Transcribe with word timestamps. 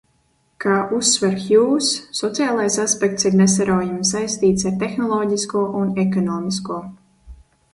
Kā 0.63 0.75
uzsver 0.99 1.35
Hjūzs 1.41 1.91
sociālais 2.19 2.77
aspekts 2.85 3.29
ir 3.31 3.37
nesaraujami 3.41 4.09
saistīts 4.13 4.69
ar 4.71 4.75
tehnoloģisko 4.85 5.63
un 5.83 5.93
ekonomisko. 6.07 6.81